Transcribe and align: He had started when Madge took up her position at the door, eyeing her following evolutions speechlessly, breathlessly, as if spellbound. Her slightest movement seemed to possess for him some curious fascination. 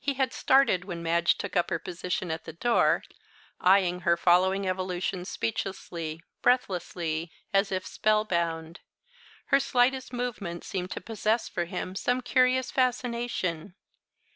He 0.00 0.14
had 0.14 0.32
started 0.32 0.84
when 0.86 1.04
Madge 1.04 1.38
took 1.38 1.54
up 1.56 1.70
her 1.70 1.78
position 1.78 2.32
at 2.32 2.46
the 2.46 2.52
door, 2.52 3.04
eyeing 3.60 4.00
her 4.00 4.16
following 4.16 4.66
evolutions 4.66 5.28
speechlessly, 5.28 6.20
breathlessly, 6.42 7.30
as 7.54 7.70
if 7.70 7.86
spellbound. 7.86 8.80
Her 9.54 9.60
slightest 9.60 10.12
movement 10.12 10.64
seemed 10.64 10.90
to 10.90 11.00
possess 11.00 11.48
for 11.48 11.66
him 11.66 11.94
some 11.94 12.22
curious 12.22 12.72
fascination. 12.72 13.76